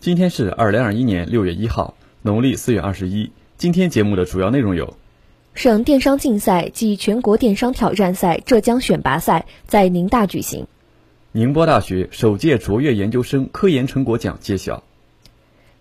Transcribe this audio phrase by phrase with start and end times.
[0.00, 3.32] 今天是二零二一年六月一号，农历四月二十一。
[3.58, 4.96] 今天节目的主要内容有：
[5.52, 10.64] 省电商竞赛暨全国电商挑战赛浙江选拔赛在宁大举行；
[11.32, 14.82] 宁波大学首届卓越研究生科研成果奖揭晓；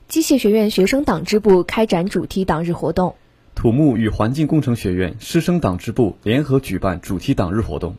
[0.10, 3.14] 机械学院学生党支部开展主题党日活动；
[3.56, 7.96] 土木与环境工程学院师生党支部联合举办主题党日活动。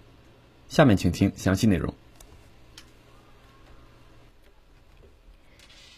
[0.68, 1.94] 下面请听详细内容。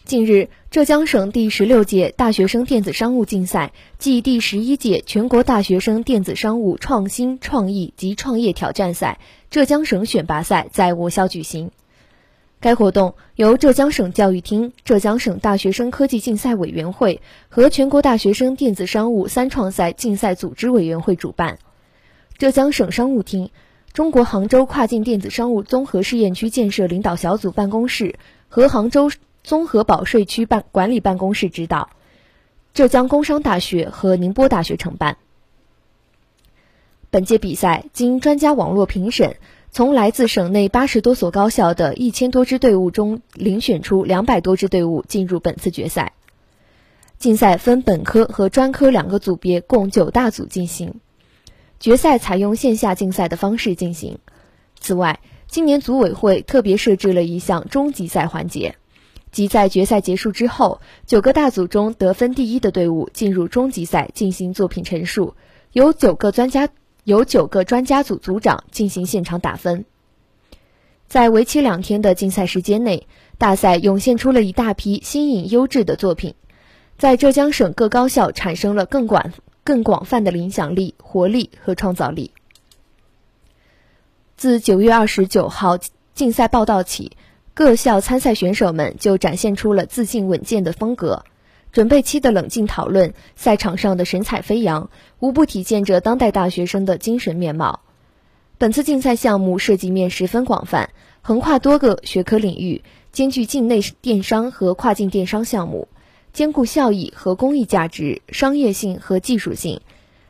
[0.05, 11.71] 近日，浙江省第十六届大学生电子商务竞赛暨第十一届全国大学生电子商务创新创意及创业挑战赛浙江省选拔赛在我校举行。
[12.59, 21.59] 该活动由浙江省教育厅、浙江省大学生科技竞赛委员会和全国大学生电子商务三创赛竞赛组织委员会主办。
[22.37, 23.51] 浙江省商务厅、
[23.93, 28.15] 中国杭州跨境电子商务综合试验区建设领导小组办公室
[28.49, 29.09] 和杭州。
[29.43, 31.89] 综合保税区办管理办公室指导，
[32.73, 35.17] 浙江工商大学和宁波大学承办。
[37.09, 39.35] 本届比赛经专家网络评审，
[39.69, 46.13] 从来自省内八十多所高校的一千多支队伍中遴选出两百多支队伍进入本次决赛。
[47.19, 51.01] 竞赛分本科和专科两个组别，共九大组进行。
[51.79, 54.19] 决赛采用线下竞赛的方式进行。
[54.79, 58.75] 此外，今年组委会特别设置了一项终极赛环节。
[59.33, 65.33] 即在决赛结束之后，九个大组中得分第一的队伍进入终极赛进行作品陈述，
[65.71, 66.69] 由九个专家
[67.03, 69.85] 由九个专家组组长进行现场打分。
[71.07, 73.07] 在为期两天的竞赛时间内，
[73.39, 76.35] 大赛涌现出了一大批新颖优质的作品，
[76.99, 79.33] 在浙江省各高校产生了更广
[79.63, 82.31] 更广泛的影响力、活力和创造力。
[84.37, 85.79] 自九月二十九号
[86.13, 87.17] 竞赛报道起。
[87.55, 91.23] 各校参赛选手们就展现出了自信稳健的风格，
[91.71, 97.81] 准备期的冷静讨论，赛场上的神采飞扬，无不体现着当代大学生的精神面貌。
[98.57, 100.89] 本次竞赛项目涉及面十分广泛，
[101.21, 105.87] 横跨多个学科领域，兼具境内电商和跨境电商项目，
[106.33, 109.81] 兼顾效益和公益价值、商业性和技术性。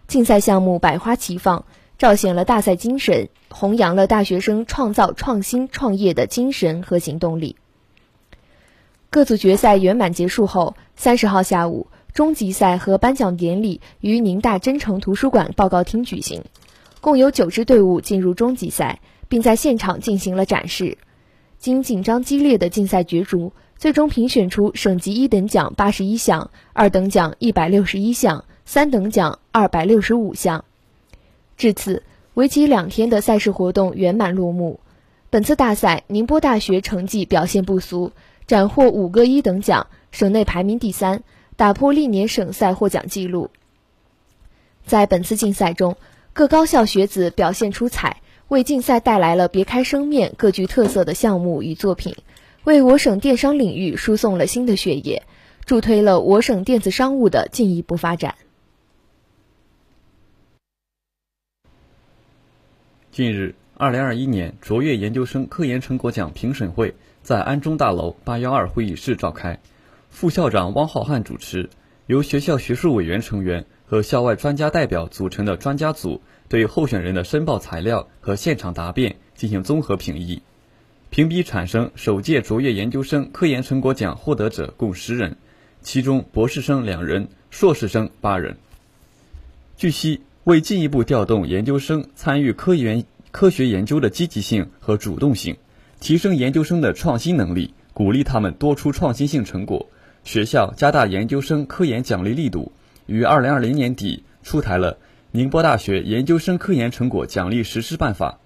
[0.08, 1.64] 竞赛项目百花齐放。
[1.98, 7.56] 彰显了大赛精神，弘扬了大学生创造、创新、创业的精神和行动力。
[9.10, 16.44] 各组决赛圆满结束后，三十号下午，终极赛和颁奖典礼于宁大真诚图书馆报告厅举行。
[17.00, 19.00] 共有九支队伍进入终极赛，
[19.30, 20.98] 并在现场进行了展示。
[21.60, 30.66] 经紧张激烈的竞赛角逐，最终评选出省级一等奖八十一项，二等奖一百六十一项，三等奖二百六十五项。
[31.58, 32.04] 至此，
[32.34, 34.80] 为期两天的赛事活动圆满落幕。
[35.30, 38.12] 本次大赛，宁波大学成绩表现不俗，
[38.46, 41.24] 斩获五个一等奖，省内排名第三，
[41.56, 43.50] 打破历年省赛获奖纪录。
[44.86, 45.96] 在本次竞赛中，
[46.34, 52.16] 各高校学子表现出彩，为竞赛带来了别开生面、各具特色的项目与作品，
[52.64, 55.24] 为我省电商领域输送了新的血液，
[55.66, 58.36] 助推了我省电子商务的进一步发展。
[63.14, 69.60] 近日，二零二一年卓越研究生科研成果奖评审会在安中大楼八幺二会议室召开，
[70.10, 71.70] 副校长汪浩瀚主持，
[72.08, 80.42] 由学校学术委员成员和校外专家代表组成的专家组对候选人的申报材料和现场答辩进行综合评议，
[81.12, 85.38] 评比产生首届卓越研究生科研成果奖获得者共十人，
[85.84, 88.58] 其中博士生两人，硕士生八人。
[89.78, 90.22] 据悉。
[90.44, 95.56] 为进一步调动研究生参与科研科学研究的积极性和主动性，
[96.02, 99.90] 提升研究生的创新能力，鼓励他们多出创新性成果，
[100.26, 102.74] 学校加大研究生科研奖励力度，
[103.06, 104.96] 于二零二零年底出台了
[105.32, 108.40] 《宁波大学研究生科研成果奖励实施办法》，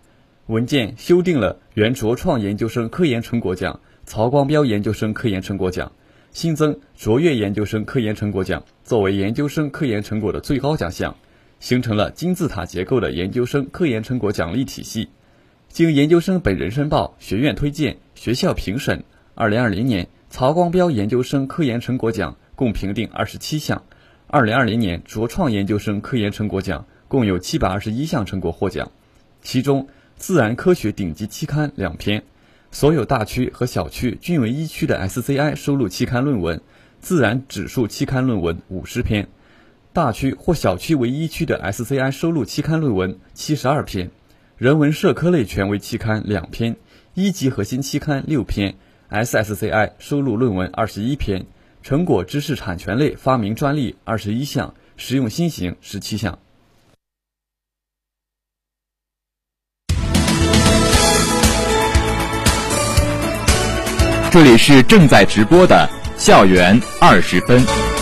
[0.54, 5.92] 文件修订了原卓创研究生科研成果奖、曹光标研究生科研成果奖，
[6.32, 11.16] 新增卓越研究生科研成果奖作为研究生科研成果的最高奖项。
[11.60, 15.10] 形成了金字塔结构的研究生科研成果奖励体系，
[15.70, 19.04] 经研究生本人申报、学院推荐、学校评审，
[19.36, 23.84] 二零二零年曹光标研究生科研成果奖共评定二十七项。
[24.28, 28.92] 二零二零年卓创研究生科研成果奖共有七百二十一项成果获奖，
[29.42, 29.88] 其中
[30.18, 32.24] 自然科学顶级期刊两篇，
[32.70, 36.60] 所有大区和小区均为一区的 SCI 收录期刊论文，
[37.00, 39.30] 自然指数期刊论文五十篇，
[39.98, 44.12] 大区或小区为一区的 SCI 收录期刊论文七十二篇，
[44.56, 46.76] 人文社科类权威期刊两篇，
[47.16, 48.76] 一级核心期刊六篇
[49.10, 51.48] ，SSCI 收录论文二十一篇。
[51.82, 56.38] 成果知识产权类发明专利二十一项，实用新型十七项。
[64.30, 67.97] 这里是正在直播的校园二十分。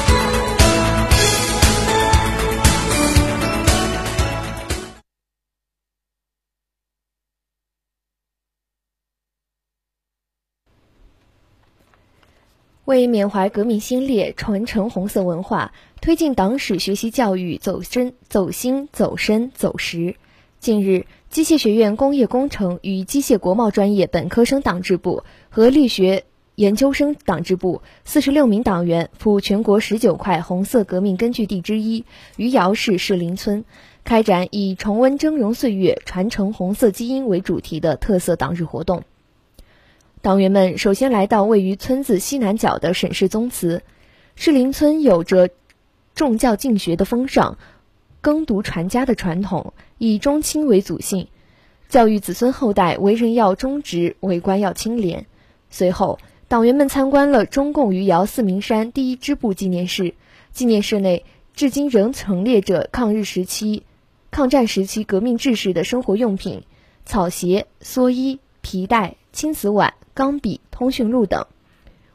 [12.85, 20.15] 为缅怀革命先烈、传承红色文化、推进党史学习教育走深、走心、走深、走实，
[20.59, 32.05] 近日，机械学院工业工程与机械国贸专业本科生党支部和力学研究生党支部四十六名党员赴全国十九块红色革命根据地之一
[32.37, 33.65] 余姚市士林村，
[34.03, 39.01] 开展以“重温峥嵘岁月，传承红色基因”为主题的特色党日活动。
[40.25, 43.83] 党员们首先来到位于村子西南角的沈氏宗祠。
[44.35, 45.51] 士林村有着
[46.15, 47.59] 重教敬学的风尚，
[48.21, 51.27] 耕读传家的传统，以忠亲为祖训，
[51.89, 55.27] 教育子孙后代为人要忠直，为官要清廉。
[55.69, 56.17] 随后，
[56.47, 60.15] 党员们参观了中共余姚四明山第一支部纪念室，
[60.51, 61.23] 纪念室内
[61.53, 63.83] 至今仍陈列着抗日时期、
[64.31, 66.63] 抗战时期革命志士的生活用品：
[67.05, 69.93] 草鞋、蓑衣、皮带、青瓷碗。
[70.15, 71.45] 钢笔、通讯录等，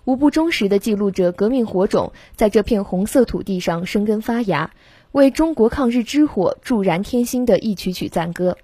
[0.06, 4.70] 无不忠实地记录着革命火种在这片红色土地上生根发芽，
[5.12, 8.56] 为中国抗日之火助燃添新的一曲曲赞歌。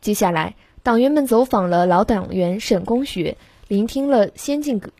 [0.00, 3.36] 接下来，党员们走访了老党员沈公学，
[3.68, 4.90] 聆听了先进革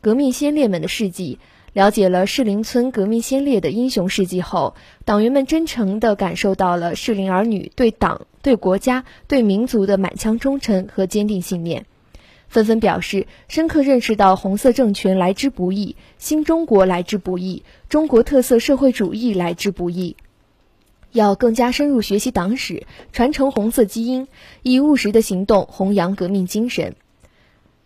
[0.00, 1.40] 革命先烈们的事迹，
[1.72, 11.84] 了解了适龄村革命先烈的英雄事迹后，党员们真诚地感受到了适龄儿女对党、对国家、对民族的满腔忠诚和坚定信念。
[12.48, 20.16] 纷纷表示，深刻认识到红色政权来之不易，新中国来之不易，中国特色社会主义来之不易，
[21.12, 24.28] 要更加深入学习党史，传承红色基因，
[24.62, 26.96] 以务实的行动弘扬革命精神。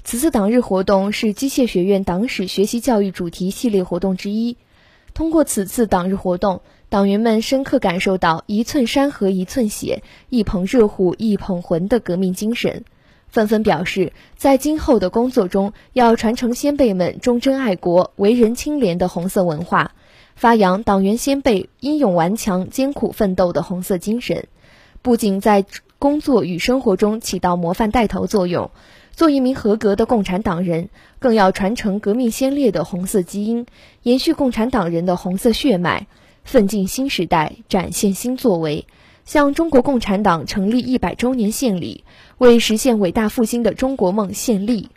[0.04, 4.56] 此次党日活动是机械学院党史学习教育主题系列活动之一。
[5.14, 12.84] 通过此次党日活动，党员们深刻感受到“一寸山河一寸血，一捧热乎一捧魂”的革命精神。
[13.32, 19.92] 纷纷表示，在今后的工作中，要传承先辈们忠贞爱国、为人清廉的红色文化，
[20.36, 24.48] 发扬党员先辈英勇顽强、艰苦奋斗的红色精神，
[25.00, 25.64] 不仅在
[25.98, 28.70] 工作与生活中起到模范带头作用，
[29.12, 33.64] 做一名合格的共产党人，更要传承革命先烈的红色基因，
[34.02, 36.06] 延续共产党人的红色血脉，
[36.44, 38.86] 奋进新时代，展现新作为。
[39.24, 42.04] 向中国共产党成立一百周年献礼，
[42.38, 44.88] 为实现伟大复兴的中国梦献力。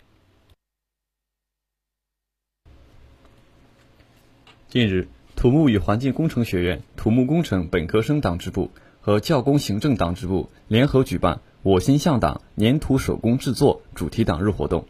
[4.68, 14.84] 近日，土木与环境工程学院土木工程本科生党支部和教工行政党支部联合举办“我心向党，粘土手工制作”主题党日活动。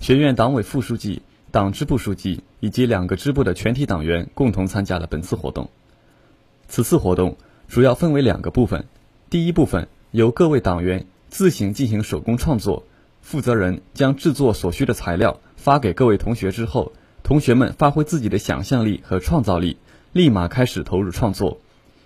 [0.00, 5.70] 学院党委副书记、党支部书记以及两个支部的全体党员共同参加了本次活动。
[6.68, 7.36] 此次活动。
[7.68, 8.84] 主要分为两个部分，
[9.30, 12.84] 第一部分由各位党员自行进行手工创作，
[13.20, 16.92] 负责人将制作所需的材料发给各位同学之后，
[17.22, 19.78] 同学们发挥自己的想象力和创造力，
[20.12, 21.58] 立马开始投入创作。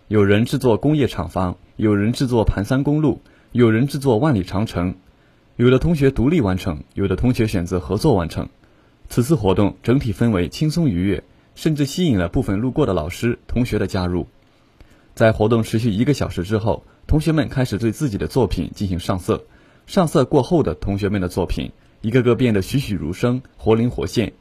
[0.06, 3.20] 有人制作工业厂房，有人制作盘山公路，
[3.52, 4.94] 有人制作万里长城。
[5.56, 8.48] 有的同学独立完成，有的同学选择合作完成。
[9.10, 11.24] 此次活动整体氛围轻松愉悦，
[11.54, 14.28] 甚至吸引了部分路过的老师、同学的加入。
[15.18, 19.46] 在活动持续一个小时之后，同学们开始对自己的作品进行上色。
[19.84, 21.72] 上色过后的同学们的作品，
[22.02, 24.34] 一个个变得栩栩如生、活灵活现。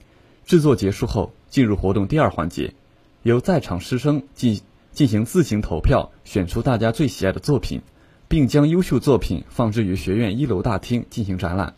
[0.46, 2.76] 制作结束后，进入活动第二环节，
[3.24, 7.82] 由在场师生进进行自行投票，选出大家最喜爱的作品，
[8.28, 11.74] 并将优秀作品放置于学院一楼大厅进行展览。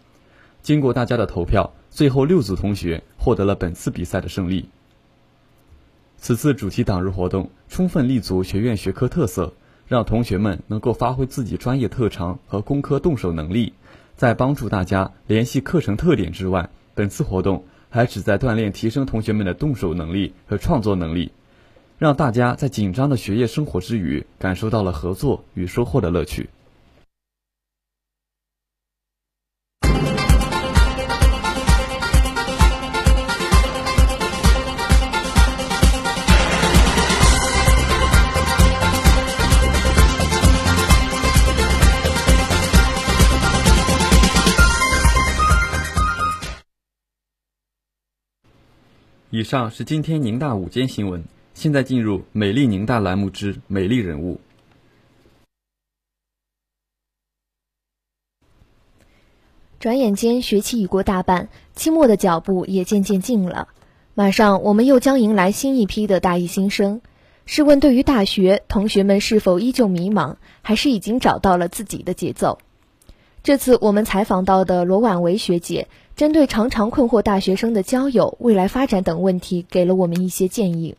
[0.62, 4.68] 经过大家的投票，最后六组同学获得了本次比赛的胜利。
[6.22, 9.54] 此次主题党日活动充分立足学院学科特色，
[9.88, 13.74] 让同学们能够发挥自己专业特长和工科动手能力。
[14.18, 21.32] 在帮助大家联系课程特点之外，本次活动还旨在锻炼、提升同学们的动手能力和创作能力，
[21.98, 26.50] 让大家在紧张的学业生活之余，感受到了合作与收获的乐趣。
[49.40, 54.42] 以上是今天宁大午间新闻，现在进入“美丽宁大”栏目之“美丽人物”。
[59.80, 63.70] 转眼间，学期已过大半，期末的脚步也渐渐近了。
[64.14, 67.00] 马上，我们又将迎来新一批的大一新生。
[67.46, 72.60] 试问，对于大学，同学们是否依旧迷茫，还是已经找到了自己的节奏？
[73.42, 75.88] 这次我们采访到的罗婉维学姐。
[76.20, 80.98] 针对常常困惑大学生的交友、未来发展等问题，给了我们一些建议。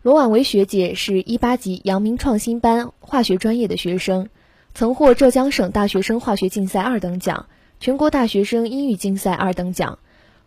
[0.00, 4.30] 罗婉维学姐是一八级阳明创新班化学专业的学生，
[4.72, 7.48] 曾获浙江省大学生化学竞赛二等奖、
[7.80, 9.98] 全国大学生英语竞赛二等奖，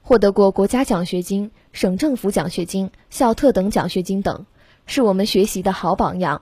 [0.02, 4.48] 获得过国家奖学金、省政府奖学金、校特等奖学金等，
[4.88, 6.42] 是我们学习的好榜样。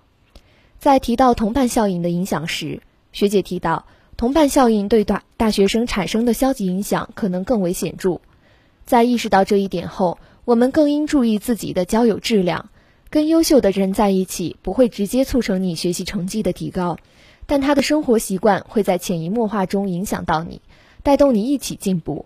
[0.80, 2.82] 在提到同伴效应的影响时，
[3.12, 3.84] 学姐提到。
[4.24, 8.22] 同伴效应对大大学生产生的消极影响可能更为显著。
[8.86, 12.70] 在意识到这一点后，我们更应注意自己的交友质量。
[13.10, 17.00] 跟优秀的人在一起，不会直接促成你学习成绩的提高，
[17.48, 20.62] 但他的生活习惯会在潜移默化中影响到你，
[21.03, 22.25] 带动你一起进步。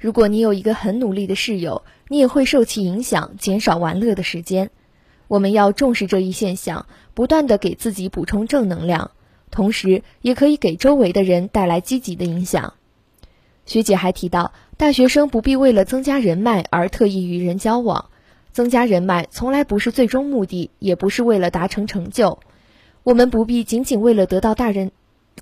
[0.00, 4.72] 如果你有一个很努力的室友，你也会受其影响，减少玩乐的时间。
[5.28, 9.12] 我们要重视这一现象，不断的给自己补充正能量。
[9.56, 12.74] 同时，也可以给周围的人带来积极的影响。
[13.64, 18.10] 学姐还提到，大学生不必为了增加人脉而特意与人交往，
[18.52, 22.38] 增加人脉从来不是最终目的，也不是为了达成成就。
[23.02, 24.92] 我们不必仅仅为了得到大人、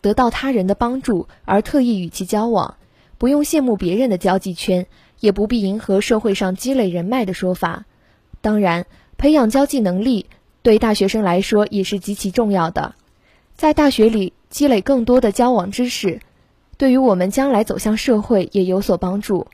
[0.01, 2.77] 得到他人的帮助而特意与其交往，
[3.19, 4.87] 不用羡慕别人的交际圈，
[5.19, 7.85] 也不必迎合社会上积累人脉的说法。
[8.41, 8.87] 当然，
[9.19, 10.27] 培养交际能力
[10.63, 12.95] 对大学生来说也是极其重要的。
[13.57, 16.21] 在大学里积累更多的交往知识，
[16.77, 19.47] 对于我们将来走向社会也有所帮助。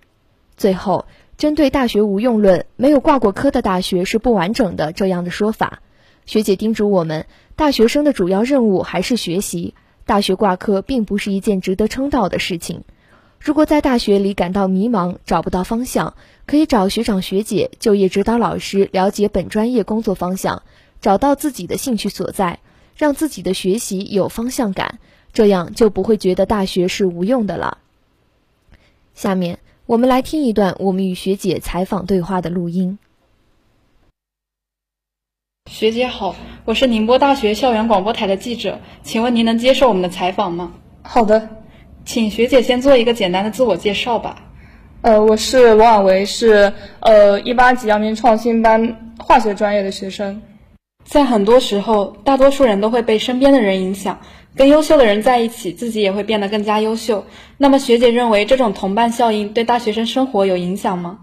[0.56, 1.04] 最后，
[1.36, 5.80] 针对“大学无用论”“没有挂过科的大学是不完整的”这样的说法，
[6.24, 7.26] 学姐叮嘱我们：
[7.56, 9.74] 大学生的主要任务还是学习，
[10.06, 12.84] 大学挂科并不是一件值得称道的事情。
[13.38, 16.14] 如果在大学里感到迷茫、找不到方向，
[16.46, 20.62] 可以找学长学姐、就业指导老师了解本专业工作方向，
[21.02, 22.60] 找到自己的兴趣所在。
[23.00, 24.98] 让自己的学习有方向感，
[25.32, 27.78] 这样就不会觉得大学是无用的了。
[29.14, 32.98] 下面我们来听一段我们与学姐采访对话的录音。
[35.70, 40.74] 学姐好，我是宁波大学校园广播台的记者，请问您能接受我们的采访吗？
[41.00, 41.48] 好的，
[42.04, 44.44] 请学姐先做一个简单的自我介绍吧。
[45.00, 50.42] 呃，我是罗婉维，是呃一八级阳明创新班化学专业的学生。
[51.10, 54.20] 在很多时候，大多数人都会被身边的人影响，
[54.54, 57.26] 跟优秀的人在一起，自己也会变得更加优秀。
[57.58, 61.18] 那么，学姐认为这种同伴效应对大学生生活有影响吗？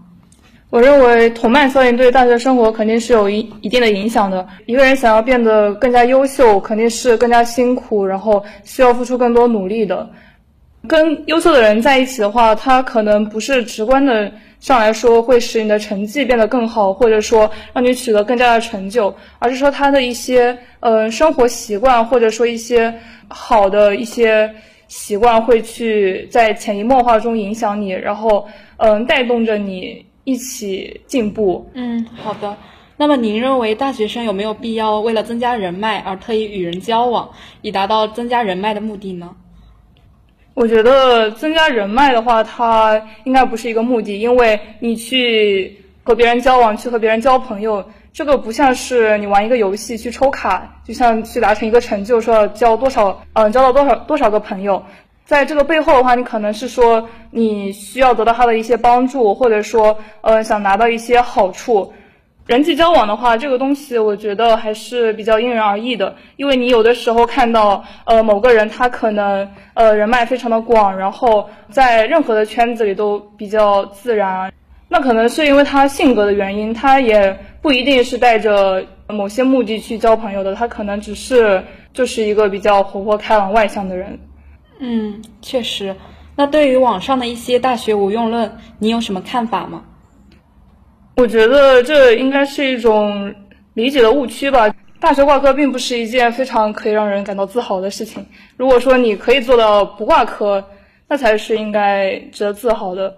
[0.68, 4.46] 我认为同伴效应对大学生活肯定是有一一定的影响的。
[4.66, 10.10] 一个人想要变得更加优秀，肯定是更加辛苦，然后需要付出更多努力的。
[10.86, 14.30] 跟优秀的人在一起的话，他可能不是直观的。
[14.60, 22.92] 上来说会使你的成绩变得更好，或者说让你取得更加的成就，而是说他的一些呃生活习惯，或者说一些
[23.28, 24.52] 好的一些
[24.88, 28.48] 习惯会去在潜移默化中影响你，然后
[28.78, 31.70] 嗯带动着你一起进步。
[31.74, 32.56] 嗯，好的。
[32.96, 37.30] 那么您认为大学生有没有必要为了增加人脉而特意与人交往，
[37.62, 39.36] 以达到增加人脉的目的呢？
[40.58, 54.82] 我觉得增加人脉的话，它应该不是一个目的，因为你去和别人交往，去和别人交朋友，这个不像是你玩一个游戏去抽卡，就像去达成一个成就，说要交多少，嗯，交到多少多少个朋友，
[55.24, 61.92] 在这个背后的话，你可能是说你需要得到他的一些帮助，或者说，呃，想拿到一些好处。
[62.48, 74.50] 人际交往的话，这个东西我觉得还是比较因人而异的，因为你有的时候看到，呃，某个人他可能，呃，人脉非常的广，然后在任何的圈子里都比较自然，
[74.88, 81.62] 那可能是因为他性格的原因，他也不一定是带着某些目的去交朋友的，他可能只是
[81.92, 84.18] 就是一个比较活泼开朗、外向的人。
[84.80, 85.94] 嗯，确实。
[86.34, 89.82] 那对于网上的一些大学无用论，你有什么看法吗？
[91.18, 93.34] 我觉得这应该是一种
[93.74, 94.72] 理解的误区吧。
[95.00, 98.24] 大学挂科并不是一件非常可以让人感到自豪的事情。
[98.56, 100.64] 如果说你可以做到不挂科，
[101.08, 103.12] 那才是应该值得自豪的。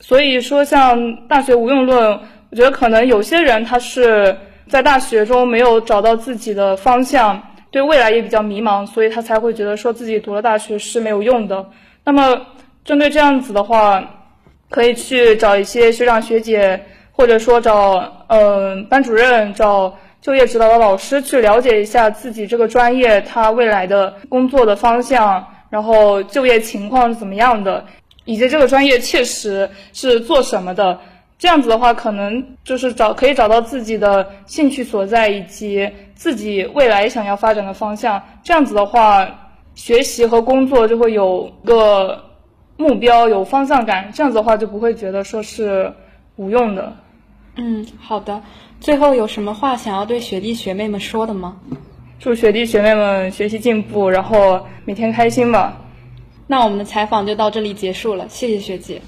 [0.00, 2.18] 所以说，像大学无用论，
[2.48, 4.34] 我觉得可能有些人他是
[4.66, 7.38] 在大学中没有找到自己的方向，
[7.70, 11.68] 对未来也比较迷茫，所以他才会觉得说自己读了大学是没有用的。
[12.04, 12.40] 那么，
[12.86, 14.02] 针对这样子的话，
[14.70, 16.82] 可以去找一些学长学姐，
[17.18, 19.94] 或者说找嗯班主任找。
[20.20, 27.84] 就业指导的老师去了解一下自己这个专业他未来的工作的方向，然后就业情况是怎么样的，
[28.24, 30.98] 以及这个专业切实是做什么的。
[31.38, 38.20] 这样子的话，可能就是找可以找到自己的兴趣所在以及自己未来想要发展的方向。
[38.42, 39.24] 这样子的话，
[39.76, 42.24] 学习和工作就会有个
[42.76, 44.10] 目标，有方向感。
[44.12, 45.92] 这样子的话，就不会觉得说是
[46.34, 46.92] 无用的。
[47.60, 48.42] 嗯，好的。
[48.80, 51.60] 最后有什么话想要对学弟学妹们说的吗？
[52.20, 55.84] 祝学弟学妹们学习进步，然后每天开心吧。
[56.46, 59.02] 那我们的采访就到这里结束了，谢谢学姐。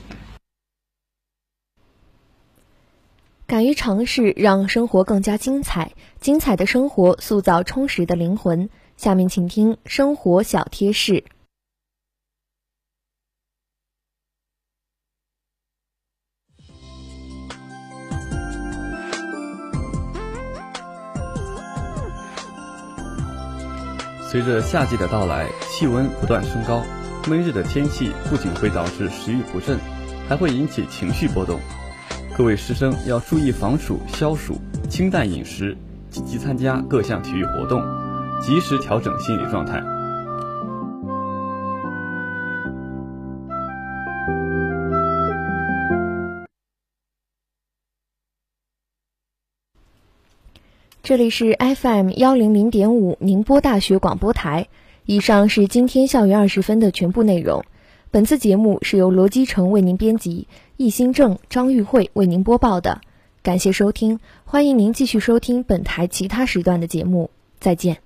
[3.47, 5.93] 敢于尝试，让生活更加精彩。
[6.21, 8.69] 精彩的生活塑造充实的灵魂。
[8.97, 11.25] 下面请听生活小贴士。
[24.31, 26.85] 随着夏季的到来，气温不断升高，
[27.29, 29.77] 闷热的天气不仅会导致食欲不振，
[30.29, 31.59] 还会引起情绪波动。
[32.39, 34.57] 各位师生要注意防暑消暑，
[34.89, 35.77] 清淡饮食，
[36.11, 37.83] 积极参加各项体育活动，
[38.41, 39.83] 及时调整心理状态。
[51.11, 54.69] 这里是 FM 幺零零点五宁波大学广播台。
[55.07, 57.65] 以上是今天校园二十分的全部内容。
[58.13, 60.47] 本次节目是由罗基成为您编辑，
[60.77, 63.01] 易新正、张玉慧为您播报的。
[63.43, 67.31] 感谢收听，欢迎您继续收听本台其他时段的节目。
[67.59, 67.97] 再见。